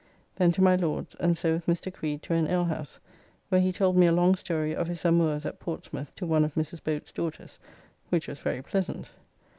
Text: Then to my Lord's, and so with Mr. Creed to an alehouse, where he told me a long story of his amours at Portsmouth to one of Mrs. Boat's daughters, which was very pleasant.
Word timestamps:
Then 0.37 0.51
to 0.53 0.63
my 0.63 0.75
Lord's, 0.75 1.13
and 1.19 1.37
so 1.37 1.53
with 1.53 1.67
Mr. 1.67 1.93
Creed 1.93 2.23
to 2.23 2.33
an 2.33 2.47
alehouse, 2.47 2.99
where 3.49 3.61
he 3.61 3.71
told 3.71 3.95
me 3.95 4.07
a 4.07 4.11
long 4.11 4.33
story 4.33 4.75
of 4.75 4.87
his 4.87 5.05
amours 5.05 5.45
at 5.45 5.59
Portsmouth 5.59 6.15
to 6.15 6.25
one 6.25 6.43
of 6.43 6.55
Mrs. 6.55 6.83
Boat's 6.83 7.11
daughters, 7.11 7.59
which 8.09 8.27
was 8.27 8.39
very 8.39 8.63
pleasant. 8.63 9.11